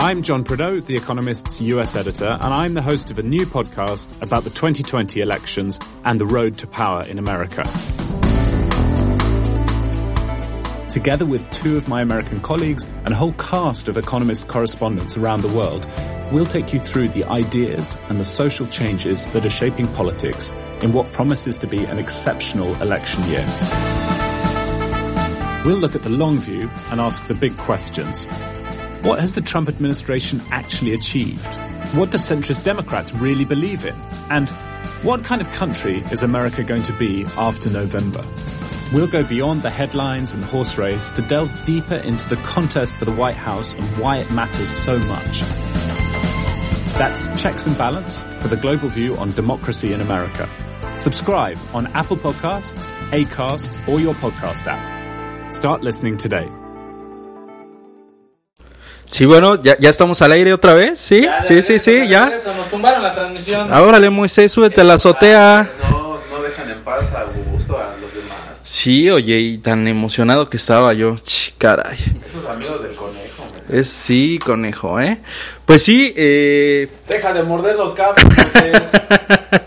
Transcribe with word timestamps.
I'm 0.00 0.22
John 0.22 0.44
Prideaux, 0.44 0.80
The 0.80 0.96
Economist's 0.96 1.60
US 1.60 1.94
editor, 1.94 2.38
and 2.40 2.54
I'm 2.54 2.72
the 2.72 2.80
host 2.80 3.10
of 3.10 3.18
a 3.18 3.22
new 3.22 3.44
podcast 3.44 4.22
about 4.22 4.44
the 4.44 4.50
2020 4.50 5.20
elections 5.20 5.78
and 6.06 6.18
the 6.18 6.24
road 6.24 6.56
to 6.56 6.66
power 6.66 7.02
in 7.06 7.18
America. 7.18 7.64
Together 10.88 11.26
with 11.26 11.48
two 11.52 11.76
of 11.76 11.86
my 11.86 12.00
American 12.00 12.40
colleagues 12.40 12.86
and 13.04 13.08
a 13.08 13.14
whole 13.14 13.34
cast 13.34 13.88
of 13.88 13.98
Economist 13.98 14.48
correspondents 14.48 15.18
around 15.18 15.42
the 15.42 15.48
world, 15.48 15.86
we'll 16.32 16.46
take 16.46 16.72
you 16.72 16.80
through 16.80 17.08
the 17.08 17.24
ideas 17.24 17.94
and 18.08 18.18
the 18.18 18.24
social 18.24 18.66
changes 18.68 19.28
that 19.28 19.44
are 19.44 19.50
shaping 19.50 19.86
politics 19.88 20.52
in 20.80 20.94
what 20.94 21.12
promises 21.12 21.58
to 21.58 21.66
be 21.66 21.84
an 21.84 21.98
exceptional 21.98 22.74
election 22.80 23.22
year. 23.24 23.46
We'll 25.66 25.76
look 25.76 25.94
at 25.94 26.04
the 26.04 26.08
long 26.08 26.38
view 26.38 26.70
and 26.90 27.02
ask 27.02 27.26
the 27.26 27.34
big 27.34 27.54
questions. 27.58 28.26
What 29.02 29.18
has 29.18 29.34
the 29.34 29.40
Trump 29.40 29.70
administration 29.70 30.42
actually 30.50 30.92
achieved? 30.92 31.54
What 31.94 32.10
do 32.10 32.18
centrist 32.18 32.64
Democrats 32.64 33.14
really 33.14 33.46
believe 33.46 33.86
in? 33.86 33.94
And 34.28 34.50
what 35.02 35.24
kind 35.24 35.40
of 35.40 35.50
country 35.52 36.04
is 36.12 36.22
America 36.22 36.62
going 36.62 36.82
to 36.82 36.92
be 36.92 37.24
after 37.38 37.70
November? 37.70 38.22
We'll 38.92 39.06
go 39.06 39.24
beyond 39.24 39.62
the 39.62 39.70
headlines 39.70 40.34
and 40.34 40.42
the 40.42 40.46
horse 40.48 40.76
race 40.76 41.12
to 41.12 41.22
delve 41.22 41.50
deeper 41.64 41.94
into 41.94 42.28
the 42.28 42.36
contest 42.36 42.96
for 42.96 43.06
the 43.06 43.12
White 43.12 43.36
House 43.36 43.72
and 43.72 43.84
why 43.98 44.18
it 44.18 44.30
matters 44.32 44.68
so 44.68 44.98
much. 44.98 45.40
That's 46.98 47.26
Checks 47.40 47.66
and 47.66 47.78
Balance 47.78 48.22
for 48.22 48.48
the 48.48 48.56
global 48.56 48.90
view 48.90 49.16
on 49.16 49.32
democracy 49.32 49.94
in 49.94 50.02
America. 50.02 50.46
Subscribe 50.98 51.58
on 51.72 51.86
Apple 51.94 52.18
Podcasts, 52.18 52.92
Acast, 53.12 53.88
or 53.88 53.98
your 53.98 54.12
podcast 54.12 54.66
app. 54.66 55.54
Start 55.54 55.80
listening 55.80 56.18
today. 56.18 56.50
Sí, 59.10 59.24
bueno, 59.26 59.60
ya, 59.60 59.76
ya 59.78 59.90
estamos 59.90 60.22
al 60.22 60.30
aire 60.32 60.52
otra 60.52 60.72
vez, 60.74 60.98
¿sí? 61.00 61.22
Ya, 61.22 61.40
sí, 61.42 61.48
sí, 61.48 61.54
regreso, 61.54 61.84
sí, 61.84 61.92
de 61.92 62.08
ya. 62.08 62.24
regreso, 62.26 62.54
Nos 62.54 62.68
tumbaron 62.68 63.02
la 63.02 63.12
transmisión. 63.12 63.72
Ahora 63.72 63.98
Moisés, 64.10 64.52
súbete 64.52 64.80
a 64.80 64.84
la 64.84 64.94
azotea. 64.94 65.68
No, 65.90 66.16
no 66.30 66.42
dejan 66.42 66.70
en 66.70 66.78
paz 66.82 67.12
a 67.14 67.22
Augusto, 67.22 67.76
a 67.76 67.96
los 68.00 68.14
demás. 68.14 68.60
Sí, 68.62 69.10
oye, 69.10 69.36
y 69.38 69.58
tan 69.58 69.88
emocionado 69.88 70.48
que 70.48 70.56
estaba 70.56 70.92
yo. 70.92 71.16
Ch, 71.16 71.54
caray. 71.58 71.98
Esos 72.24 72.44
amigos 72.46 72.82
del 72.84 72.94
conejo. 72.94 73.42
hombre. 73.42 73.80
Es 73.80 73.88
sí, 73.88 74.38
conejo, 74.44 75.00
¿eh? 75.00 75.20
Pues 75.66 75.82
sí, 75.82 76.14
eh, 76.16 76.88
Deja 77.08 77.32
de 77.32 77.42
morder 77.42 77.74
los 77.76 77.92
cables, 77.94 78.24
Moisés. 78.24 78.82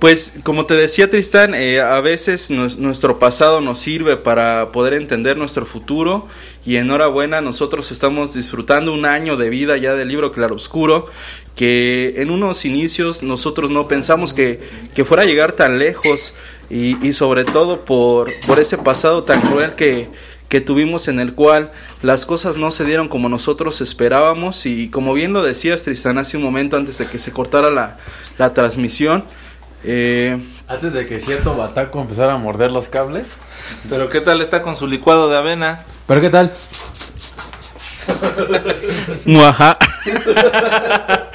Pues 0.00 0.32
como 0.44 0.64
te 0.64 0.72
decía 0.72 1.10
Tristán, 1.10 1.54
eh, 1.54 1.78
a 1.78 2.00
veces 2.00 2.50
nuestro 2.50 3.18
pasado 3.18 3.60
nos 3.60 3.80
sirve 3.80 4.16
para 4.16 4.72
poder 4.72 4.94
entender 4.94 5.36
nuestro 5.36 5.66
futuro 5.66 6.26
y 6.64 6.76
enhorabuena, 6.76 7.42
nosotros 7.42 7.92
estamos 7.92 8.32
disfrutando 8.32 8.94
un 8.94 9.04
año 9.04 9.36
de 9.36 9.50
vida 9.50 9.76
ya 9.76 9.94
del 9.94 10.08
libro 10.08 10.32
Claroscuro 10.32 11.06
que 11.54 12.14
en 12.16 12.30
unos 12.30 12.64
inicios 12.64 13.22
nosotros 13.22 13.70
no 13.70 13.88
pensamos 13.88 14.32
que, 14.32 14.60
que 14.94 15.04
fuera 15.04 15.24
a 15.24 15.26
llegar 15.26 15.52
tan 15.52 15.78
lejos 15.78 16.32
y, 16.70 17.06
y 17.06 17.12
sobre 17.12 17.44
todo 17.44 17.84
por, 17.84 18.30
por 18.46 18.58
ese 18.58 18.78
pasado 18.78 19.24
tan 19.24 19.42
cruel 19.42 19.74
que, 19.74 20.08
que 20.48 20.62
tuvimos 20.62 21.08
en 21.08 21.20
el 21.20 21.34
cual 21.34 21.72
las 22.00 22.24
cosas 22.24 22.56
no 22.56 22.70
se 22.70 22.86
dieron 22.86 23.08
como 23.08 23.28
nosotros 23.28 23.82
esperábamos 23.82 24.64
y 24.64 24.88
como 24.88 25.12
bien 25.12 25.34
lo 25.34 25.42
decías 25.42 25.82
Tristán 25.82 26.16
hace 26.16 26.38
un 26.38 26.42
momento 26.42 26.78
antes 26.78 26.96
de 26.96 27.06
que 27.06 27.18
se 27.18 27.32
cortara 27.32 27.70
la, 27.70 27.98
la 28.38 28.54
transmisión, 28.54 29.24
eh, 29.84 30.38
Antes 30.68 30.92
de 30.92 31.06
que 31.06 31.18
cierto 31.20 31.56
bataco 31.56 32.00
empezara 32.00 32.34
a 32.34 32.38
morder 32.38 32.70
los 32.70 32.88
cables. 32.88 33.34
Pero 33.88 34.08
¿qué 34.08 34.20
tal 34.20 34.40
está 34.40 34.62
con 34.62 34.76
su 34.76 34.86
licuado 34.86 35.28
de 35.28 35.36
avena? 35.36 35.84
¿Pero 36.06 36.20
qué 36.20 36.30
tal? 36.30 36.52
Muajá. 39.26 39.78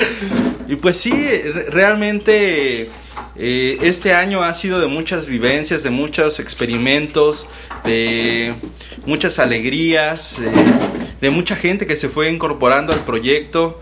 y 0.67 0.75
pues 0.75 0.97
sí, 0.97 1.11
re- 1.11 1.69
realmente 1.69 2.89
eh, 3.35 3.77
este 3.81 4.13
año 4.13 4.43
ha 4.43 4.53
sido 4.53 4.79
de 4.79 4.87
muchas 4.87 5.25
vivencias, 5.27 5.83
de 5.83 5.89
muchos 5.89 6.39
experimentos, 6.39 7.47
de 7.83 8.53
muchas 9.05 9.39
alegrías, 9.39 10.35
de 11.21 11.29
mucha 11.29 11.55
gente 11.55 11.85
que 11.87 11.95
se 11.95 12.09
fue 12.09 12.29
incorporando 12.29 12.93
al 12.93 12.99
proyecto. 12.99 13.79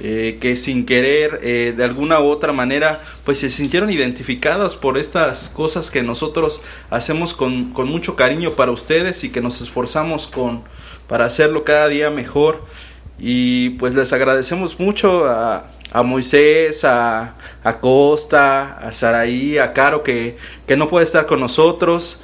Eh, 0.00 0.38
que 0.40 0.56
sin 0.56 0.86
querer 0.86 1.40
eh, 1.42 1.72
de 1.76 1.84
alguna 1.84 2.20
u 2.20 2.26
otra 2.26 2.52
manera 2.52 3.02
pues 3.24 3.38
se 3.38 3.50
sintieron 3.50 3.90
identificados 3.90 4.76
por 4.76 4.98
estas 4.98 5.50
cosas 5.50 5.90
que 5.90 6.02
nosotros 6.02 6.62
hacemos 6.90 7.34
con, 7.34 7.72
con 7.72 7.88
mucho 7.88 8.16
cariño 8.16 8.52
para 8.52 8.72
ustedes 8.72 9.22
y 9.24 9.30
que 9.30 9.40
nos 9.40 9.60
esforzamos 9.60 10.26
con 10.26 10.64
para 11.06 11.26
hacerlo 11.26 11.64
cada 11.64 11.88
día 11.88 12.10
mejor 12.10 12.62
y 13.18 13.70
pues 13.70 13.94
les 13.94 14.12
agradecemos 14.12 14.80
mucho 14.80 15.26
a, 15.26 15.66
a 15.92 16.02
Moisés, 16.02 16.84
a, 16.84 17.36
a 17.62 17.80
Costa, 17.80 18.78
a 18.78 18.92
Saraí, 18.92 19.58
a 19.58 19.72
Caro 19.72 20.02
que, 20.02 20.36
que 20.66 20.76
no 20.76 20.88
puede 20.88 21.04
estar 21.04 21.26
con 21.26 21.38
nosotros, 21.38 22.20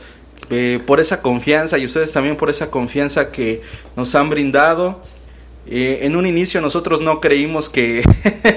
eh, 0.53 0.83
por 0.85 0.99
esa 0.99 1.23
confianza 1.23 1.79
y 1.79 1.85
ustedes 1.85 2.13
también 2.13 2.37
por 2.37 2.51
esa 2.51 2.73
confianza 2.73 3.31
que 3.31 3.63
nos 3.95 4.15
han 4.17 4.31
brindado. 4.31 5.01
Eh, 5.67 6.01
en 6.03 6.17
un 6.17 6.27
inicio 6.27 6.61
nosotros 6.61 7.01
no 7.01 7.21
creímos 7.21 7.69
que, 7.69 8.03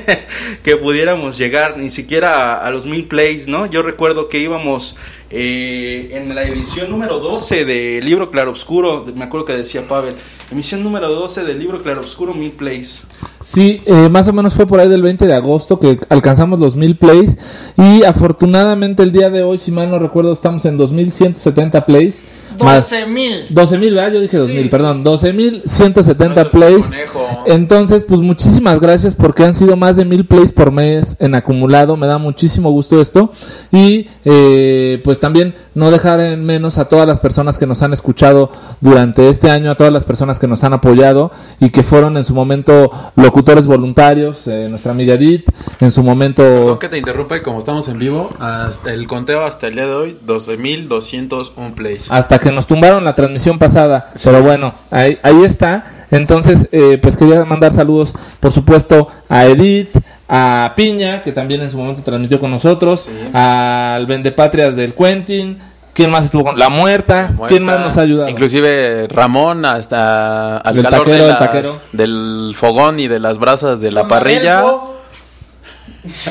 que 0.64 0.78
pudiéramos 0.78 1.38
llegar 1.38 1.78
ni 1.78 1.90
siquiera 1.90 2.58
a, 2.66 2.72
los 2.72 2.86
mil 2.86 3.08
plays, 3.08 3.48
¿no? 3.48 3.66
Yo 3.66 3.82
recuerdo 3.84 4.30
que 4.30 4.40
íbamos 4.40 4.96
eh, 5.30 6.12
en 6.14 6.34
la 6.34 6.44
edición 6.44 6.90
número 6.90 7.20
12 7.20 7.66
del 7.66 8.06
libro 8.06 8.32
Claroscuro, 8.32 9.06
me 9.16 9.26
acuerdo 9.26 9.46
que 9.46 9.54
decía 9.54 9.88
Pavel, 9.88 10.16
emisión 10.52 10.84
número 10.84 11.10
12 11.14 11.44
del 11.44 11.60
libro 11.60 11.82
Claroscuro, 11.82 12.34
mil 12.34 12.52
plays. 12.52 13.02
Sí, 13.44 13.82
eh, 13.86 14.08
más 14.10 14.28
o 14.30 14.34
menos 14.34 14.54
fue 14.54 14.66
por 14.66 14.80
ahí 14.80 14.88
del 14.88 15.02
20 15.02 15.28
de 15.28 15.34
agosto 15.34 15.78
que 15.80 16.00
alcanzamos 16.10 16.60
los 16.60 16.76
mil 16.78 16.98
plays 16.98 17.38
y 17.78 18.04
afortunadamente 18.04 19.04
el 19.04 19.12
día 19.12 19.30
de 19.30 19.44
hoy, 19.44 19.58
si 19.58 19.72
mal 19.72 19.90
no 19.92 20.00
recuerdo, 20.00 20.32
estamos 20.32 20.64
en 20.66 20.78
2170 20.78 21.86
plays. 21.86 22.24
más 22.62 22.90
12 22.90 23.06
mil. 23.08 23.46
12 23.50 23.78
mil, 23.80 23.94
¿verdad? 23.96 24.14
Yo 24.14 24.22
dije 24.22 24.38
2000, 24.38 24.64
sí, 24.64 24.70
perdón, 24.70 25.04
12 25.04 25.34
mil 25.34 25.62
170 25.66 26.40
Eso 26.40 26.42
es 26.42 26.48
plays. 26.56 26.86
conejo. 26.86 27.20
Entonces, 27.48 28.06
pues 28.06 28.22
muchísimas 28.22 28.80
gracias 28.80 29.16
porque 29.16 29.44
han 29.44 29.54
sido 29.54 29.76
más 29.76 29.98
de 29.98 30.06
mil 30.06 30.26
plays 30.26 30.54
por 30.54 30.72
mes 30.72 31.18
en 31.20 31.36
acumulado. 31.36 31.98
Me 31.98 32.08
da 32.08 32.18
muchísimo 32.20 32.72
gusto 32.72 33.02
esto. 33.02 33.32
Y 33.74 34.08
eh, 34.24 35.02
pues 35.04 35.20
también 35.20 35.54
no 35.74 35.92
dejar 35.92 36.22
en 36.22 36.46
menos 36.46 36.78
a 36.78 36.88
todas 36.88 37.06
las 37.08 37.20
personas 37.20 37.58
que 37.58 37.68
nos 37.68 37.82
han 37.82 37.92
escuchado 37.92 38.50
durante 38.80 39.28
este 39.28 39.50
año, 39.50 39.72
a 39.72 39.76
todas 39.76 39.92
las 39.92 40.06
personas 40.06 40.33
que 40.40 40.48
nos 40.48 40.64
han 40.64 40.74
apoyado 40.74 41.32
y 41.60 41.70
que 41.70 41.84
fueron 41.84 42.18
en 42.18 42.24
su 42.24 42.34
momento 42.34 42.92
locutores 43.16 43.68
voluntarios. 43.68 44.48
eh, 44.48 44.68
nuestra 44.70 44.92
amiga 44.92 45.14
Edith, 45.16 45.46
en 45.80 45.92
su 45.92 46.04
momento. 46.04 46.44
Perdón 46.44 46.80
que 46.80 46.90
te 46.90 46.98
interrumpa 46.98 47.38
y 47.38 47.42
como 47.42 47.60
estamos 47.60 47.88
en 47.88 48.00
vivo, 48.00 48.30
hasta 48.40 48.94
el 48.94 49.08
conteo 49.08 49.44
hasta 49.46 49.68
el 49.68 49.76
día 49.76 49.86
de 49.86 49.94
hoy, 49.94 50.18
12.201 50.26 51.74
plays. 51.74 52.12
hasta 52.12 52.40
que 52.40 52.52
nos 52.52 52.68
tumbaron 52.68 53.04
la 53.04 53.16
transmisión 53.16 53.58
pasada. 53.60 54.12
Pero 54.24 54.42
bueno, 54.42 54.74
ahí, 54.92 55.18
ahí 55.24 55.44
está. 55.44 55.86
Entonces, 56.12 56.68
eh, 56.72 57.00
pues 57.02 57.18
quería 57.18 57.44
mandar 57.46 57.74
saludos, 57.74 58.14
por 58.40 58.52
supuesto, 58.52 59.08
a 59.30 59.46
Edith, 59.46 59.90
a 60.30 60.74
Piña, 60.76 61.22
que 61.22 61.32
también 61.32 61.62
en 61.62 61.72
su 61.72 61.78
momento 61.78 62.04
transmitió 62.04 62.40
con 62.40 62.52
nosotros, 62.52 63.08
al 63.34 64.06
Vendepatrias 64.06 64.76
del 64.76 64.94
Quentin. 64.94 65.58
¿Quién 65.94 66.10
más 66.10 66.26
estuvo 66.26 66.44
con 66.46 66.58
La 66.58 66.70
Muerta? 66.70 67.30
¿Quién 67.48 67.64
más 67.64 67.80
nos 67.80 67.98
ha 67.98 68.02
ayudado? 68.02 68.28
Inclusive 68.30 69.08
Ramón 69.10 69.64
hasta 69.66 70.58
al 70.58 70.76
Del 70.76 70.84
calor 70.86 71.00
taquero, 71.06 71.14
de 71.16 71.20
del 71.22 71.30
las- 71.30 71.40
taquero. 71.40 71.78
del 71.92 72.54
fogón 72.56 73.00
y 73.00 73.08
de 73.08 73.20
las 73.20 73.38
brasas 73.38 73.80
de 73.80 73.92
la 73.92 74.08
parrilla. 74.08 74.64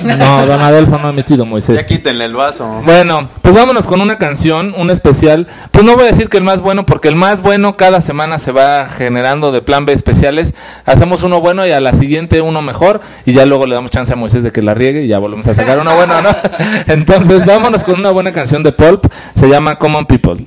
No, 0.05 0.47
Don 0.47 0.61
Adelfo 0.61 0.99
no 0.99 1.09
ha 1.09 1.13
metido 1.13 1.47
Moisés. 1.47 1.77
Ya 1.77 1.87
quítenle 1.87 2.27
el 2.27 2.35
vaso. 2.35 2.83
Bueno, 2.85 3.29
pues 3.41 3.55
vámonos 3.55 3.87
con 3.87 4.03
una 4.03 4.19
canción, 4.19 4.75
un 4.77 4.91
especial. 4.91 5.47
Pues 5.71 5.85
no 5.85 5.95
voy 5.95 6.05
a 6.05 6.07
decir 6.09 6.29
que 6.29 6.37
el 6.37 6.45
más 6.45 6.61
bueno, 6.61 6.85
porque 6.85 7.09
el 7.09 7.17
más 7.17 7.41
bueno 7.41 7.77
cada 7.77 8.03
semana 8.03 8.39
se 8.39 8.53
va 8.53 8.87
generando 8.87 9.51
de 9.51 9.63
plan 9.63 9.87
B 9.87 9.95
especiales. 9.95 10.55
Hacemos 10.85 11.23
uno 11.23 11.41
bueno 11.41 11.67
y 11.67 11.73
a 11.73 11.81
la 11.81 11.95
siguiente 11.95 12.43
uno 12.43 12.61
mejor. 12.61 13.01
Y 13.25 13.33
ya 13.33 13.47
luego 13.47 13.67
le 13.67 13.75
damos 13.75 13.91
chance 13.91 14.13
a 14.13 14.17
Moisés 14.17 14.43
de 14.43 14.53
que 14.53 14.61
la 14.61 14.75
riegue 14.75 15.05
y 15.05 15.09
ya 15.09 15.19
volvemos 15.19 15.49
a 15.49 15.55
sacar 15.55 15.79
uno 15.79 15.95
bueno, 15.95 16.21
¿no? 16.21 16.37
Entonces 16.87 17.47
vámonos 17.47 17.83
con 17.83 17.99
una 17.99 18.11
buena 18.11 18.33
canción 18.33 18.63
de 18.63 18.73
Pulp. 18.73 19.07
Se 19.35 19.49
llama 19.49 19.79
Common 19.79 20.05
People. 20.05 20.45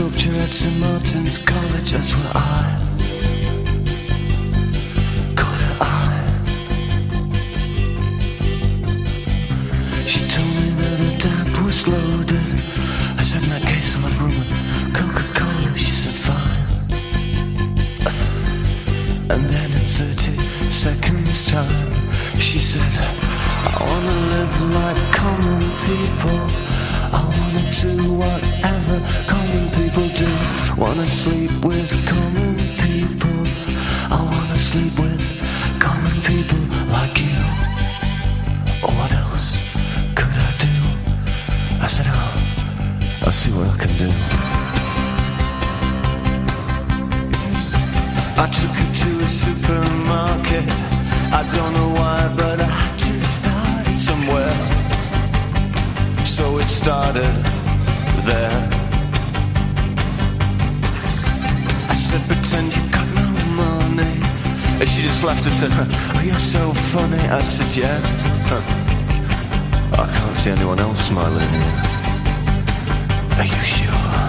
Sculpture 0.00 0.32
at 0.32 0.48
St. 0.48 0.80
Martin's 0.80 1.36
College, 1.36 1.92
that's 1.92 2.14
where 2.14 2.32
I 2.34 2.79
said, 65.60 65.72
oh, 66.16 66.22
you're 66.24 66.38
so 66.38 66.72
funny. 66.92 67.20
I 67.28 67.42
said, 67.42 67.70
yeah. 67.76 68.00
I 69.92 70.06
can't 70.16 70.38
see 70.38 70.50
anyone 70.50 70.80
else 70.80 71.00
smiling 71.04 71.52
Are 73.36 73.44
you 73.44 73.62
sure? 73.76 74.20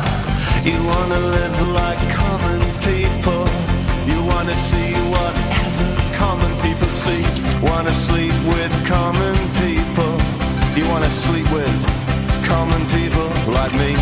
You 0.67 0.77
wanna 0.91 1.19
live 1.37 1.57
like 1.79 2.01
common 2.11 2.61
people. 2.83 3.43
You 4.11 4.19
wanna 4.31 4.55
see 4.67 4.91
whatever 5.15 5.87
common 6.19 6.51
people 6.65 6.91
see. 7.05 7.23
Wanna 7.63 7.93
sleep 7.93 8.35
with 8.53 8.73
common 8.85 9.35
people. 9.63 10.13
You 10.75 10.83
wanna 10.91 11.11
sleep 11.23 11.47
with 11.57 11.77
common 12.43 12.81
people 12.97 13.27
like 13.57 13.73
me. 13.83 13.95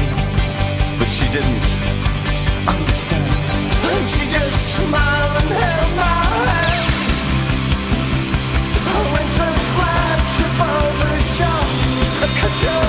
But 0.98 1.10
she 1.18 1.26
didn't 1.36 1.70
understand. 2.74 3.30
And 3.92 4.06
she 4.14 4.24
just 4.34 4.58
smiled 4.78 5.44
and 5.44 5.52
held 5.62 5.96
my 5.96 6.29
over 10.62 11.20
shot, 11.22 11.68
a 12.24 12.28
cut 12.40 12.89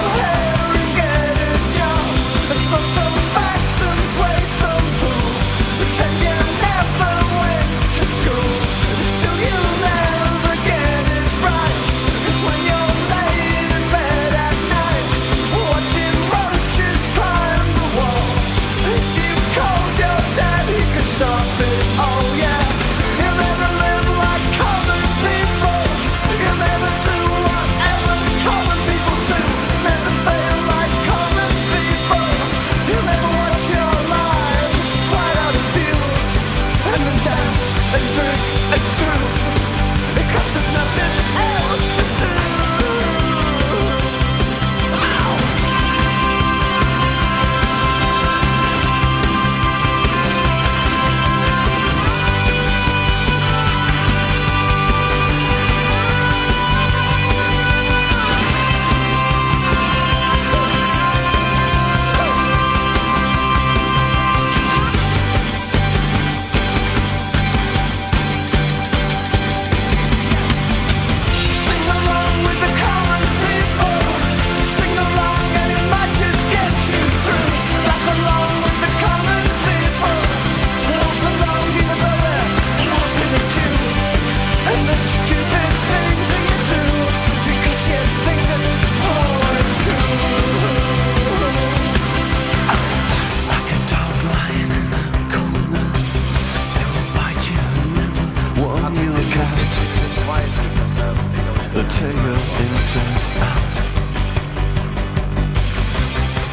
sun's 102.90 103.28
out. 103.38 103.76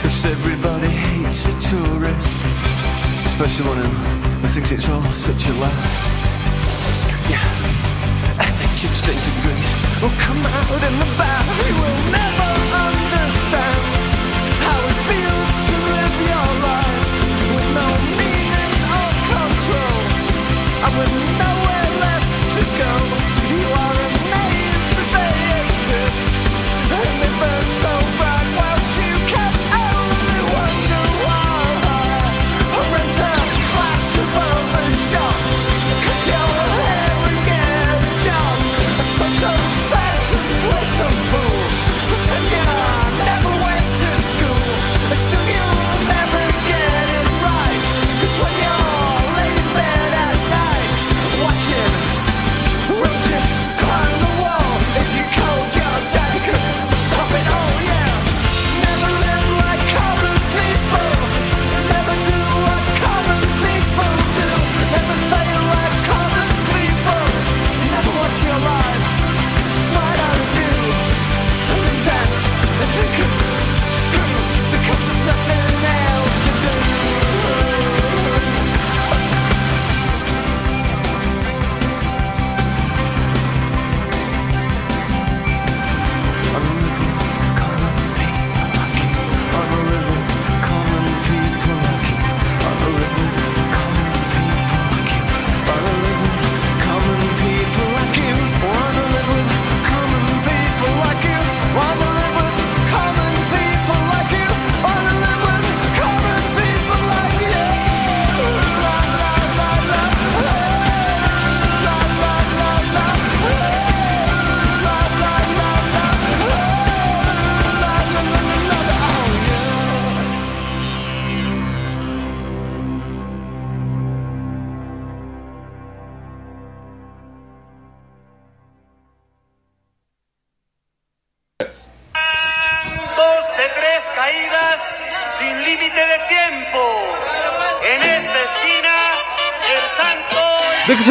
Cause 0.03 0.25
everybody 0.25 0.87
hates 0.87 1.45
a 1.47 1.55
tourist, 1.69 2.37
especially 3.25 3.65
one 3.67 3.79
who 4.41 4.47
thinks 4.49 4.71
it's 4.71 4.87
all 4.87 5.01
such 5.13 5.47
a 5.47 5.53
laugh. 5.53 5.93
Yeah, 7.33 7.41
and 8.43 8.53
the 8.61 8.69
chips 8.77 8.97
stays 9.01 9.25
in 9.29 9.35
Greece 9.45 9.71
will 9.99 10.15
come 10.25 10.41
out 10.45 10.81
in 10.89 10.95
the 11.01 11.09
bath. 11.17 11.47
We 11.63 11.71
will 11.81 11.99
never 12.13 12.49
understand. 12.85 14.06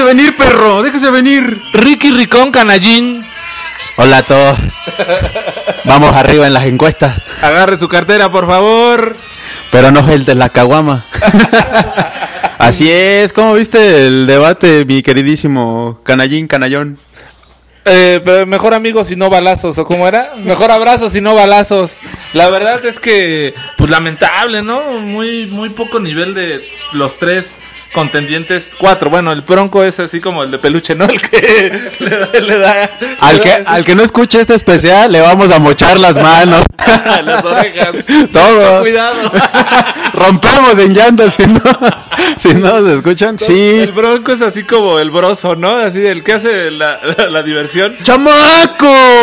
Venir, 0.07 0.37
perro, 0.37 0.83
déjese 0.83 1.11
venir. 1.11 1.61
Ricky 1.73 2.13
Ricón 2.13 2.53
Canallín. 2.53 3.25
Hola 3.97 4.19
a 4.19 4.23
todos. 4.23 4.59
Vamos 5.85 6.15
arriba 6.15 6.47
en 6.47 6.55
las 6.55 6.67
encuestas, 6.67 7.21
Agarre 7.43 7.77
su 7.77 7.89
cartera, 7.89 8.31
por 8.31 8.47
favor. 8.47 9.17
pero 9.73 9.91
no 9.91 10.09
el 10.11 10.25
de 10.25 10.35
la 10.37 10.49
caguama. 10.49 11.05
Así 12.59 12.91
es, 12.91 13.33
¿cómo 13.33 13.55
viste 13.55 14.07
el 14.07 14.27
debate, 14.27 14.85
mi 14.85 15.03
queridísimo 15.03 16.01
canallín, 16.05 16.47
canallón? 16.47 16.99
Eh, 17.85 18.21
pero 18.25 18.47
mejor 18.47 18.75
amigos 18.75 19.11
y 19.11 19.17
no 19.17 19.31
balazos, 19.31 19.79
¿o 19.79 19.85
cómo 19.85 20.09
era? 20.09 20.33
Mejor 20.43 20.71
abrazos 20.71 21.15
y 21.15 21.21
no 21.21 21.35
balazos. 21.35 22.01
La 22.33 22.49
verdad 22.51 22.85
es 22.85 22.99
que, 22.99 23.55
pues 23.77 23.91
lamentable, 23.91 24.63
¿no? 24.63 24.83
Muy, 25.01 25.47
muy 25.47 25.71
poco 25.71 26.01
nivel 26.01 26.35
de 26.35 26.65
los 26.93 27.19
tres 27.19 27.55
contendientes. 27.93 28.75
Cuatro, 28.79 29.11
bueno, 29.11 29.33
el 29.33 29.43
bronco 29.43 29.83
es 29.83 29.99
así 30.01 30.21
como 30.21 30.43
el 30.43 30.51
de 30.51 30.59
peluche, 30.59 30.95
¿no? 30.95 31.05
El 31.11 31.21
que 31.21 31.91
le 32.01 32.11
da... 32.11 32.29
le 32.41 32.59
da- 32.59 32.91
Al 33.21 33.41
que, 33.41 33.53
al 33.67 33.85
que 33.85 33.95
no 33.95 34.03
escuche 34.03 34.41
este 34.41 34.55
especial, 34.55 35.11
le 35.13 35.21
vamos 35.21 35.51
a 35.51 35.59
mochar 35.59 35.99
las 35.99 36.15
manos. 36.15 36.63
las 37.25 37.45
orejas. 37.45 37.97
Todo. 38.33 38.81
Cuidado. 38.81 39.31
Rompemos 40.13 40.79
en 40.79 40.95
llantas 40.95 41.35
si 41.35 41.47
no, 41.47 41.61
si 42.39 42.55
no 42.55 42.81
nos 42.81 42.91
escuchan. 42.91 43.39
Sí. 43.39 43.81
El 43.81 43.93
bronco 43.93 44.33
es 44.33 44.41
así 44.43 44.65
como 44.65 44.99
el 44.99 45.11
broso, 45.11 45.57
¿no? 45.57 45.77
Así 45.77 46.05
el 46.07 46.23
que 46.23 46.35
hace 46.35 46.71
la, 46.71 46.99
la- 47.19 47.27
la 47.29 47.43
diversión. 47.43 47.97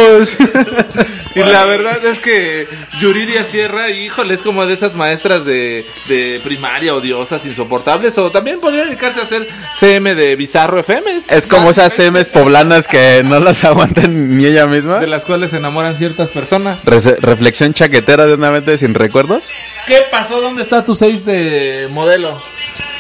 Y 1.36 1.40
la 1.40 1.66
verdad 1.66 2.04
es 2.06 2.20
que 2.20 2.68
Yuridia 3.00 3.46
Sierra, 3.46 3.90
híjole, 3.90 4.36
es 4.36 4.42
como 4.42 4.66
de 4.68 4.74
esas 4.76 4.94
maestras 4.96 5.46
de, 5.46 5.86
de 6.08 6.40
primaria 6.44 6.94
odiosas, 6.94 7.44
insoportables. 7.46 8.18
O 8.20 8.30
también 8.32 8.60
podría 8.60 8.86
dedicarse 8.86 9.20
a 9.20 9.24
hacer 9.24 9.48
CM 9.74 10.14
de 10.14 10.36
Bizarro 10.36 10.80
FM. 10.80 11.24
Es 11.28 11.48
como 11.48 11.72
esas 11.72 11.94
semes 11.94 12.30
poblanas 12.30 12.88
que 12.88 13.24
no 13.26 13.40
las 13.40 13.64
aguantan 13.64 14.38
ni 14.38 14.46
ella 14.46 14.68
misma. 14.68 15.00
De 15.00 15.08
las 15.08 15.26
cuales 15.26 15.52
se 15.52 15.58
enamoran 15.58 15.98
ciertas 15.98 16.30
personas. 16.30 16.86
Reflexión 16.86 17.74
chaquetera 17.74 18.28
de 18.28 18.36
una 18.36 18.52
mente 18.52 18.78
sin 18.78 18.94
recuerdos. 18.94 19.50
¿Qué 19.88 20.04
pasó? 20.12 20.40
¿Dónde 20.40 20.62
está 20.62 20.86
tu 20.86 20.94
6 20.94 21.26
de 21.26 21.88
modelo? 21.90 22.42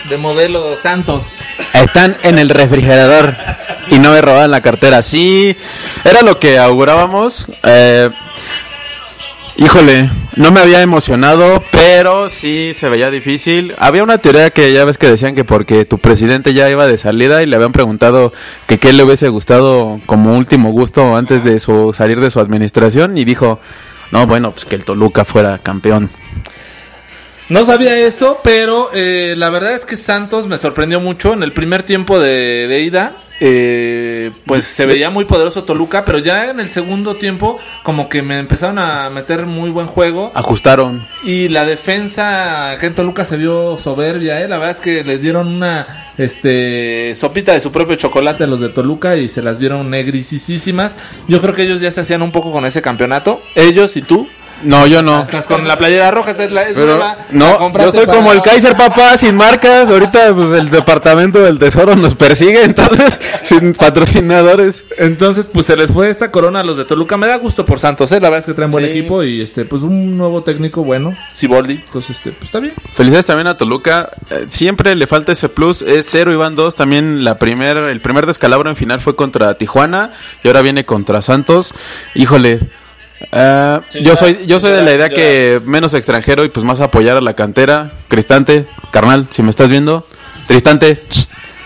De 0.10 0.18
modelo 0.18 0.76
Santos. 0.76 1.40
Están 1.74 2.18
en 2.24 2.40
el 2.40 2.50
refrigerador 2.50 3.36
y 3.90 4.00
no 4.00 4.12
me 4.12 4.22
roban 4.22 4.52
la 4.52 4.62
cartera. 4.62 5.02
Sí, 5.02 5.56
era 6.04 6.22
lo 6.22 6.40
que 6.40 6.58
augurábamos. 6.58 7.48
Eh, 7.64 8.10
híjole, 9.58 10.10
no 10.36 10.52
me 10.52 10.62
había 10.62 10.82
emocionado, 10.82 11.64
pero 11.72 12.30
sí 12.30 12.72
se 12.74 12.90
veía 12.90 13.12
difícil. 13.12 13.76
Había 13.78 14.04
una 14.04 14.18
teoría 14.18 14.50
que 14.50 14.74
ya 14.74 14.86
ves 14.86 14.98
que 14.98 15.10
decían 15.10 15.36
que 15.36 15.44
porque 15.44 15.86
tu 15.86 15.98
presidente 15.98 16.54
ya 16.54 16.70
iba 16.70 16.88
de 16.88 16.98
salida 16.98 17.44
y 17.44 17.46
le 17.46 17.56
habían 17.56 17.72
preguntado 17.72 18.34
que 18.68 18.80
qué 18.80 18.94
le 18.94 19.04
hubiese 19.04 19.30
gustado 19.30 20.00
como 20.06 20.38
último 20.38 20.72
gusto 20.72 21.16
antes 21.16 21.44
de 21.44 21.60
su 21.60 21.94
salir 21.94 22.20
de 22.20 22.32
su 22.32 22.40
administración 22.40 23.18
y 23.18 23.26
dijo, 23.26 23.60
no, 24.12 24.26
bueno, 24.28 24.52
pues 24.52 24.66
que 24.66 24.76
el 24.76 24.86
Toluca 24.86 25.26
fuera 25.26 25.60
campeón. 25.60 26.10
No 27.50 27.64
sabía 27.66 27.98
eso, 27.98 28.40
pero 28.44 28.90
eh, 28.94 29.36
la 29.38 29.50
verdad 29.50 29.74
es 29.74 29.86
que 29.86 29.98
Santos 29.98 30.48
me 30.48 30.58
sorprendió 30.58 31.00
mucho 31.00 31.34
en 31.34 31.44
el 31.44 31.52
primer 31.52 31.84
tiempo 31.84 32.20
de, 32.20 32.68
de 32.68 32.82
ida. 32.82 33.16
eh, 33.46 34.32
pues 34.46 34.64
se 34.64 34.86
veía 34.86 35.10
muy 35.10 35.26
poderoso 35.26 35.66
Toluca, 35.66 36.06
pero 36.06 36.20
ya 36.20 36.50
en 36.50 36.62
el 36.62 36.70
segundo 36.70 37.16
tiempo 37.16 37.60
como 37.84 38.08
que 38.08 38.22
me 38.22 38.40
empezaron 38.40 38.80
a 38.80 39.10
meter 39.10 39.46
muy 39.46 39.70
buen 39.70 39.88
juego. 39.88 40.32
Ajustaron. 40.34 41.06
Y 41.24 41.50
la 41.50 41.66
defensa 41.66 42.72
acá 42.72 42.88
en 42.88 42.96
Toluca 42.96 43.26
se 43.26 43.36
vio 43.36 43.78
soberbia, 43.78 44.42
¿eh? 44.42 44.48
La 44.48 44.58
verdad 44.58 44.72
es 44.72 44.80
que 44.80 45.04
les 45.04 45.22
dieron 45.22 45.48
una 45.48 46.06
este 46.18 47.14
sopita 47.16 47.52
de 47.52 47.60
su 47.60 47.72
propio 47.74 47.98
chocolate 47.98 48.46
a 48.46 48.48
los 48.48 48.62
de 48.62 48.70
Toluca 48.70 49.18
y 49.18 49.28
se 49.28 49.42
las 49.42 49.60
vieron 49.60 49.90
negrisísimas. 49.90 50.96
Yo 51.28 51.42
creo 51.42 51.54
que 51.54 51.64
ellos 51.64 51.82
ya 51.82 51.92
se 51.92 52.02
hacían 52.02 52.22
un 52.22 52.32
poco 52.32 52.54
con 52.54 52.66
ese 52.66 52.82
campeonato. 52.82 53.42
Ellos 53.56 53.98
y 53.98 54.02
tú. 54.02 54.28
No, 54.62 54.88
yo 54.88 55.02
no. 55.02 55.24
Estás 55.24 55.46
con 55.46 55.68
la 55.68 55.78
playera 55.78 56.12
roja, 56.12 56.32
esa 56.32 56.46
es 56.46 56.52
la 56.52 56.64
es 56.64 56.74
Pero 56.76 56.86
nueva. 56.98 57.18
La 57.18 57.26
no, 57.32 57.72
yo 57.80 57.88
estoy 57.90 58.06
como 58.06 58.32
el 58.32 58.42
Kaiser 58.42 58.78
papá, 58.78 59.18
sin 59.18 59.36
marcas. 59.36 59.90
Ahorita 59.90 60.34
pues 60.34 60.52
el 60.54 60.70
departamento 60.70 61.40
del 61.44 61.60
tesoro 61.60 61.96
nos 61.96 62.16
persigue, 62.16 62.64
entonces 62.64 63.20
sin 63.44 63.74
patrocinadores. 63.74 64.86
Entonces, 64.98 65.48
pues 65.52 65.66
se 65.66 65.76
les 65.76 65.92
fue 65.92 66.10
esta 66.10 66.32
corona 66.32 66.62
a 66.62 66.64
los 66.64 66.78
de 66.78 66.86
Toluca. 66.86 67.18
Me 67.18 67.28
da 67.28 67.38
gusto 67.38 67.66
por 67.66 67.80
Santos, 67.80 68.12
¿eh? 68.12 68.20
La 68.22 68.30
verdad 68.30 68.40
es 68.40 68.46
que 68.46 68.54
traen 68.54 68.72
buen 68.72 68.86
Sí. 68.86 68.92
equipo 68.92 69.24
y 69.24 69.42
este, 69.42 69.66
pues 69.66 69.82
un 69.82 70.18
nuevo 70.18 70.44
técnico 70.44 70.84
bueno, 70.84 71.16
Siboldi. 71.34 71.74
Entonces, 71.86 72.12
este, 72.18 72.32
pues 72.32 72.44
está 72.46 72.60
bien. 72.60 72.74
Felicidades 72.94 73.26
también 73.26 73.48
a 73.48 73.58
Toluca. 73.58 74.12
Eh, 74.30 74.46
siempre 74.50 74.96
le 74.96 75.08
falta 75.08 75.32
ese 75.34 75.50
plus. 75.50 75.82
Es 75.82 76.08
cero 76.10 76.32
y 76.32 76.36
van 76.36 76.56
dos. 76.56 76.76
También 76.76 77.24
la 77.24 77.38
primer, 77.38 77.76
el 77.78 78.02
primer 78.02 78.26
descalabro 78.26 78.70
en 78.70 78.76
final 78.76 79.00
fue 79.02 79.16
contra 79.16 79.58
Tijuana 79.58 80.12
y 80.44 80.48
ahora 80.48 80.62
viene 80.62 80.86
contra 80.86 81.22
Santos. 81.22 81.74
Híjole. 82.16 82.60
Eh, 83.32 83.80
yo 84.02 84.16
soy 84.16 84.46
yo 84.46 84.60
soy 84.60 84.72
de 84.72 84.84
la 84.84 84.94
idea 84.94 85.10
que 85.10 85.62
menos 85.66 85.94
extranjero 85.94 86.44
y 86.44 86.50
pues 86.50 86.64
más 86.64 86.80
apoyar 86.80 87.18
a 87.18 87.22
la 87.22 87.36
cantera. 87.36 87.92
Cristante, 88.08 88.66
carnal, 88.92 89.28
si 89.30 89.44
me 89.44 89.50
estás 89.50 89.70
viendo. 89.70 90.06
Tristante, 90.48 91.02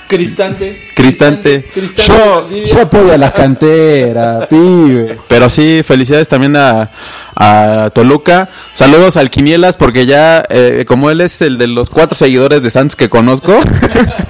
Cristante. 0.08 0.92
Cristante. 0.98 1.64
Cristante 1.72 2.02
Yo, 2.02 2.66
yo 2.66 2.82
apoyo 2.82 3.14
a 3.14 3.18
la 3.18 3.32
cantera, 3.32 4.48
pibe. 4.50 5.20
Pero 5.28 5.48
sí, 5.48 5.84
felicidades 5.86 6.28
también 6.28 6.56
a, 6.56 6.90
a 7.36 7.92
Toluca. 7.94 8.50
Saludos 8.74 9.16
al 9.16 9.30
Quinielas, 9.30 9.78
porque 9.78 10.08
ya, 10.08 10.44
eh, 10.50 10.86
como 10.88 11.12
él 11.12 11.22
es 11.22 11.42
el 11.44 11.60
de 11.60 11.68
los 11.68 11.92
cuatro 11.92 12.16
seguidores 12.16 12.64
de 12.64 12.72
Santos 12.72 12.96
que 12.96 13.10
conozco, 13.10 13.54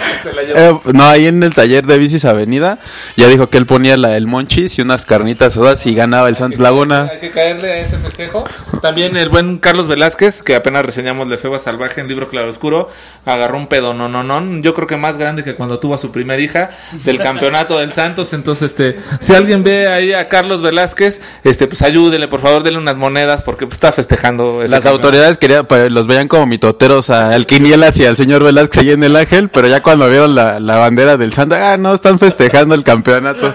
eh, 0.55 0.77
no, 0.91 1.05
ahí 1.05 1.27
en 1.27 1.41
el 1.41 1.53
taller 1.55 1.85
de 1.85 1.97
Bicis 1.97 2.25
Avenida, 2.25 2.79
ya 3.15 3.27
dijo 3.27 3.49
que 3.49 3.57
él 3.57 3.65
ponía 3.65 3.95
la, 3.95 4.17
el 4.17 4.27
monchis 4.27 4.77
y 4.77 4.81
unas 4.81 5.05
carnitas 5.05 5.53
asadas 5.53 5.85
y 5.85 5.95
ganaba 5.95 6.27
el 6.27 6.35
Santos 6.35 6.59
Laguna. 6.59 7.09
Hay 7.13 7.19
que 7.19 7.31
caerle 7.31 7.71
a 7.71 7.79
ese 7.79 7.97
festejo. 7.97 8.43
También 8.81 9.15
el 9.15 9.29
buen 9.29 9.59
Carlos 9.59 9.87
Velázquez, 9.87 10.43
que 10.43 10.55
apenas 10.55 10.85
reseñamos 10.85 11.29
de 11.29 11.37
Feba 11.37 11.59
Salvaje 11.59 12.01
en 12.01 12.09
libro 12.09 12.27
Claroscuro, 12.27 12.89
agarró 13.25 13.57
un 13.57 13.67
pedo 13.67 13.93
no, 13.93 14.09
no, 14.09 14.23
no. 14.23 14.61
Yo 14.61 14.73
creo 14.73 14.87
que 14.87 14.97
más 14.97 15.17
grande 15.17 15.45
que 15.45 15.55
cuando 15.55 15.79
tuvo 15.79 15.95
a 15.95 15.97
su 15.97 16.11
primera 16.11 16.41
hija 16.41 16.56
del 17.03 17.17
campeonato 17.19 17.77
del 17.79 17.93
Santos. 17.93 18.33
Entonces, 18.33 18.71
este, 18.71 18.99
si 19.19 19.33
alguien 19.33 19.63
ve 19.63 19.87
ahí 19.87 20.13
a 20.13 20.27
Carlos 20.29 20.61
Velázquez, 20.61 21.21
este, 21.43 21.67
pues 21.67 21.81
ayúdele, 21.81 22.27
por 22.27 22.41
favor, 22.41 22.63
denle 22.63 22.79
unas 22.79 22.97
monedas 22.97 23.43
porque 23.43 23.65
pues, 23.65 23.75
está 23.75 23.91
festejando. 23.91 24.61
Las 24.61 24.71
campeonato. 24.71 24.89
autoridades 24.89 25.37
querían, 25.37 25.65
pues, 25.65 25.91
los 25.91 26.07
veían 26.07 26.27
como 26.27 26.45
mitoteros 26.45 27.09
al 27.09 27.45
Quinielas 27.45 27.97
y 27.99 28.05
al 28.05 28.17
señor 28.17 28.43
Velázquez 28.43 28.81
ahí 28.81 28.91
en 28.91 29.03
el 29.03 29.15
Ángel, 29.15 29.49
pero 29.49 29.67
ya 29.67 29.81
cuando 29.81 30.09
vieron 30.09 30.35
la, 30.35 30.59
la 30.59 30.77
bandera 30.77 31.17
del 31.17 31.33
Santa, 31.33 31.73
ah, 31.73 31.77
no, 31.77 31.93
están 31.93 32.19
festejando 32.19 32.75
el 32.75 32.83
campeonato. 32.83 33.53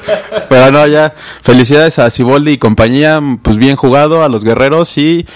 Pero 0.48 0.70
no, 0.70 0.86
ya, 0.86 1.14
felicidades 1.42 1.98
a 1.98 2.10
Ciboldi 2.10 2.52
y 2.52 2.58
compañía, 2.58 3.20
pues 3.42 3.56
bien 3.56 3.76
jugado, 3.76 4.22
a 4.22 4.28
los 4.28 4.44
guerreros 4.44 4.96
y 4.98 5.26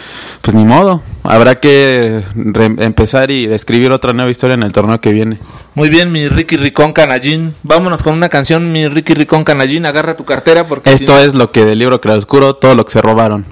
pues 0.40 0.54
ni 0.54 0.64
modo, 0.64 1.02
habrá 1.23 1.56
que 1.56 2.23
empezar 2.78 3.30
y 3.30 3.46
escribir 3.52 3.92
otra 3.92 4.12
nueva 4.12 4.30
historia 4.30 4.54
en 4.54 4.62
el 4.62 4.73
torneo 4.73 5.00
que 5.00 5.12
viene. 5.12 5.38
Muy 5.76 5.90
bien, 5.90 6.11
mi 6.11 6.26
Ricky 6.26 6.56
Ricón 6.56 6.95
Canallín. 6.95 7.54
Vámonos 7.62 8.02
con 8.02 8.14
una 8.14 8.30
canción, 8.30 8.73
mi 8.73 8.88
Ricky 8.88 9.12
Ricón 9.12 9.45
Canallín. 9.45 9.85
Agarra 9.85 10.16
tu 10.16 10.25
cartera 10.25 10.66
porque... 10.66 10.90
Esto 10.90 11.18
es 11.18 11.35
lo 11.35 11.52
que 11.52 11.66
del 11.66 11.78
libro 11.78 12.00
Claroscuro, 12.00 12.56
todo 12.56 12.75
lo 12.75 12.87
que 12.87 12.92
se 12.92 13.02
robaron. 13.02 13.45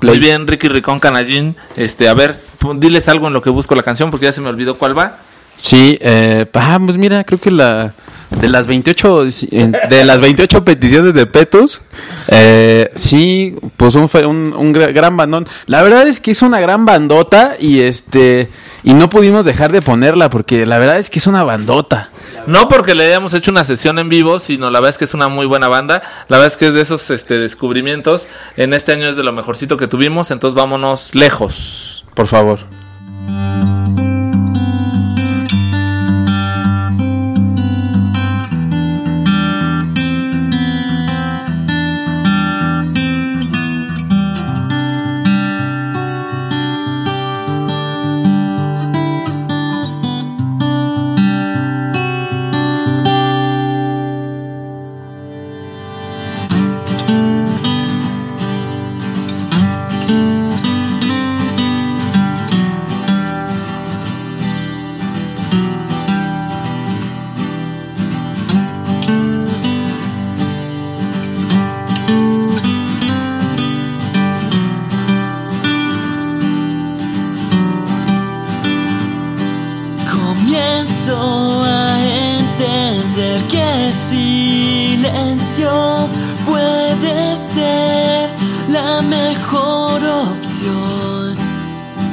Muy 0.00 0.20
bien, 0.20 0.46
Ricky 0.46 0.68
Ricón 0.68 1.00
Canallín. 1.00 1.56
Este, 1.74 2.08
a 2.08 2.14
ver, 2.14 2.40
diles 2.76 3.08
algo 3.08 3.26
en 3.26 3.32
lo 3.32 3.42
que 3.42 3.50
busco 3.50 3.74
la 3.74 3.82
canción 3.82 4.12
porque 4.12 4.26
ya 4.26 4.32
se 4.32 4.40
me 4.40 4.48
olvidó 4.48 4.78
cuál 4.78 4.96
va. 4.96 5.18
Sí, 5.56 5.98
eh, 6.00 6.46
ah, 6.54 6.78
pues 6.86 6.96
mira, 6.98 7.24
creo 7.24 7.40
que 7.40 7.50
la 7.50 7.94
de 8.40 8.48
las 8.48 8.66
28 8.66 9.24
en- 9.50 9.72
de 9.88 10.04
las 10.04 10.20
28 10.20 10.64
peticiones 10.64 11.14
de 11.14 11.26
Petus, 11.26 11.80
eh, 12.28 12.90
sí, 12.94 13.54
pues 13.76 13.94
un, 13.94 14.08
un, 14.26 14.54
un 14.56 14.74
gra- 14.74 14.92
gran 14.92 15.16
bandón. 15.16 15.46
La 15.66 15.82
verdad 15.82 16.06
es 16.08 16.20
que 16.20 16.30
es 16.32 16.42
una 16.42 16.60
gran 16.60 16.84
bandota 16.84 17.54
y 17.60 17.80
este 17.80 18.48
y 18.84 18.94
no 18.94 19.08
pudimos 19.08 19.44
dejar 19.44 19.70
de 19.70 19.80
ponerla 19.80 20.28
porque 20.28 20.66
la 20.66 20.78
verdad 20.80 20.98
es 20.98 21.08
que 21.08 21.18
es 21.20 21.26
una 21.26 21.44
bandota. 21.44 22.10
No 22.48 22.66
porque 22.68 22.96
le 22.96 23.04
hayamos 23.06 23.32
hecho 23.34 23.52
una 23.52 23.62
sesión 23.62 24.00
en 24.00 24.08
vivo, 24.08 24.40
sino 24.40 24.68
la 24.70 24.80
verdad 24.80 24.90
es 24.90 24.98
que 24.98 25.04
es 25.04 25.14
una 25.14 25.28
muy 25.28 25.46
buena 25.46 25.68
banda. 25.68 26.02
La 26.28 26.38
verdad 26.38 26.52
es 26.52 26.56
que 26.58 26.66
es 26.68 26.74
de 26.74 26.80
esos 26.80 27.08
este, 27.10 27.38
descubrimientos. 27.38 28.26
En 28.56 28.74
este 28.74 28.90
año 28.92 29.08
es 29.08 29.14
de 29.16 29.22
lo 29.22 29.32
mejorcito 29.32 29.76
que 29.76 29.86
tuvimos, 29.86 30.32
entonces 30.32 30.56
vámonos 30.56 31.14
lejos. 31.14 32.04
Por 32.14 32.26
favor. 32.26 32.58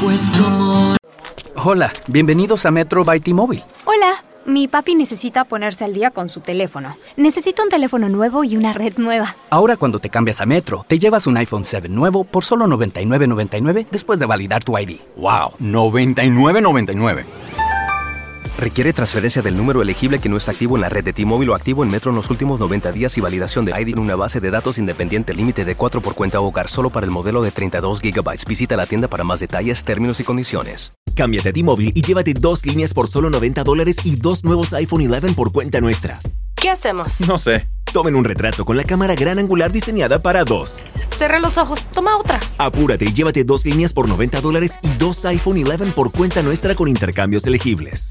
Pues 0.01 0.29
como... 0.37 0.93
Hola, 1.55 1.91
bienvenidos 2.07 2.65
a 2.65 2.71
Metro 2.71 3.03
by 3.03 3.19
T-Mobile. 3.19 3.63
Hola, 3.83 4.23
mi 4.45 4.69
papi 4.69 4.95
necesita 4.95 5.43
ponerse 5.43 5.83
al 5.83 5.93
día 5.93 6.11
con 6.11 6.29
su 6.29 6.39
teléfono. 6.39 6.97
Necesito 7.17 7.63
un 7.63 7.69
teléfono 7.69 8.07
nuevo 8.07 8.45
y 8.45 8.55
una 8.55 8.71
red 8.71 8.93
nueva. 8.97 9.35
Ahora 9.49 9.75
cuando 9.75 9.99
te 9.99 10.09
cambias 10.09 10.39
a 10.39 10.45
Metro, 10.45 10.85
te 10.87 10.99
llevas 10.99 11.27
un 11.27 11.35
iPhone 11.35 11.65
7 11.65 11.89
nuevo 11.89 12.23
por 12.23 12.45
solo 12.45 12.65
$99.99 12.67 13.87
después 13.91 14.19
de 14.19 14.25
validar 14.25 14.63
tu 14.63 14.77
ID. 14.77 14.99
¡Wow! 15.17 15.53
$99.99. 15.59 17.25
Requiere 18.59 18.91
transferencia 18.91 19.41
del 19.41 19.55
número 19.55 19.81
elegible 19.81 20.19
que 20.19 20.27
no 20.27 20.35
está 20.35 20.51
activo 20.51 20.75
en 20.75 20.81
la 20.81 20.89
red 20.89 21.05
de 21.05 21.13
T-Mobile 21.13 21.51
o 21.51 21.55
activo 21.55 21.81
en 21.85 21.89
Metro 21.89 22.11
en 22.11 22.17
los 22.17 22.29
últimos 22.29 22.59
90 22.59 22.91
días 22.91 23.17
y 23.17 23.21
validación 23.21 23.63
de 23.63 23.71
ID 23.71 23.93
en 23.93 23.99
una 23.99 24.17
base 24.17 24.41
de 24.41 24.51
datos 24.51 24.77
independiente 24.77 25.33
límite 25.33 25.63
de 25.63 25.75
4 25.75 26.01
por 26.01 26.13
cuenta 26.13 26.41
hogar 26.41 26.69
solo 26.69 26.89
para 26.89 27.05
el 27.05 27.11
modelo 27.11 27.41
de 27.41 27.51
32 27.51 28.01
GB. 28.01 28.45
Visita 28.45 28.75
la 28.75 28.85
tienda 28.85 29.07
para 29.07 29.23
más 29.23 29.39
detalles, 29.39 29.85
términos 29.85 30.19
y 30.19 30.25
condiciones. 30.25 30.91
Cámbiate 31.15 31.49
a 31.49 31.53
T-Mobile 31.53 31.93
y 31.95 32.01
llévate 32.01 32.33
dos 32.33 32.65
líneas 32.65 32.93
por 32.93 33.07
solo 33.07 33.29
90 33.29 33.63
dólares 33.63 33.95
y 34.03 34.17
dos 34.17 34.43
nuevos 34.43 34.73
iPhone 34.73 35.09
11 35.09 35.35
por 35.35 35.53
cuenta 35.53 35.79
nuestra. 35.79 36.19
¿Qué 36.55 36.69
hacemos? 36.69 37.21
No 37.21 37.37
sé. 37.37 37.65
Tomen 37.93 38.13
un 38.13 38.25
retrato 38.25 38.65
con 38.65 38.75
la 38.75 38.83
cámara 38.83 39.15
gran 39.15 39.39
angular 39.39 39.71
diseñada 39.71 40.21
para 40.21 40.43
dos. 40.43 40.81
Cerré 41.17 41.39
los 41.39 41.57
ojos. 41.57 41.79
Toma 41.93 42.17
otra. 42.17 42.41
Apúrate 42.57 43.05
y 43.05 43.13
llévate 43.13 43.45
dos 43.45 43.65
líneas 43.65 43.93
por 43.93 44.09
90 44.09 44.41
dólares 44.41 44.79
y 44.83 44.89
dos 44.97 45.23
iPhone 45.23 45.63
11 45.65 45.93
por 45.93 46.11
cuenta 46.11 46.43
nuestra 46.43 46.75
con 46.75 46.89
intercambios 46.89 47.47
elegibles. 47.47 48.09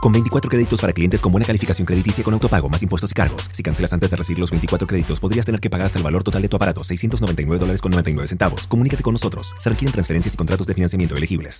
Con 0.00 0.12
24 0.12 0.48
créditos 0.48 0.80
para 0.80 0.92
clientes 0.92 1.20
con 1.20 1.32
buena 1.32 1.44
calificación 1.44 1.84
crediticia 1.84 2.22
con 2.22 2.32
autopago 2.32 2.68
más 2.68 2.82
impuestos 2.84 3.10
y 3.10 3.14
cargos. 3.14 3.50
Si 3.52 3.64
cancelas 3.64 3.92
antes 3.92 4.10
de 4.10 4.16
recibir 4.16 4.38
los 4.38 4.50
24 4.50 4.86
créditos, 4.86 5.18
podrías 5.18 5.44
tener 5.44 5.60
que 5.60 5.70
pagar 5.70 5.86
hasta 5.86 5.98
el 5.98 6.04
valor 6.04 6.22
total 6.22 6.40
de 6.40 6.48
tu 6.48 6.54
aparato, 6.54 6.84
699 6.84 7.58
dólares 7.58 7.80
con 7.80 7.90
99 7.90 8.28
centavos. 8.28 8.68
Comunícate 8.68 9.02
con 9.02 9.14
nosotros. 9.14 9.54
Se 9.58 9.68
requieren 9.68 9.92
transferencias 9.92 10.34
y 10.34 10.36
contratos 10.36 10.68
de 10.68 10.74
financiamiento 10.74 11.16
elegibles. 11.16 11.56